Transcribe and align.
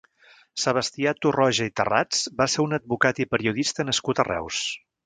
Sebastià 0.61 1.13
Torroja 1.25 1.67
i 1.71 1.75
Tarrats 1.81 2.25
va 2.41 2.49
ser 2.55 2.67
un 2.67 2.75
advocat 2.81 3.25
i 3.27 3.31
periodista 3.37 3.91
nascut 3.93 4.27
a 4.27 4.29
Reus. 4.35 4.69